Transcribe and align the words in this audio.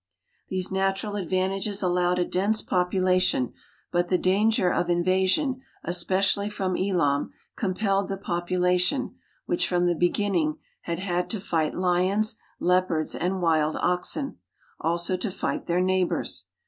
These 0.49 0.71
natural 0.71 1.15
advantages 1.15 1.83
allowed 1.83 2.17
a 2.17 2.25
dense 2.25 2.63
population, 2.63 3.53
but 3.91 4.07
the 4.07 4.17
danger 4.17 4.73
of 4.73 4.89
invasion, 4.89 5.61
especially 5.83 6.49
from 6.49 6.75
Elam, 6.75 7.29
compelled 7.55 8.09
the 8.09 8.17
population, 8.17 9.13
which 9.45 9.67
from 9.67 9.85
the 9.85 9.93
beginning 9.93 10.57
had 10.81 10.97
had 10.97 11.29
to 11.29 11.39
fight 11.39 11.75
lions, 11.75 12.35
leopards, 12.59 13.13
and 13.13 13.43
wild 13.43 13.75
oxen, 13.79 14.39
also 14.79 15.15
to 15.17 15.29
fight 15.29 15.67
their 15.67 15.81
neighbors. 15.81 16.45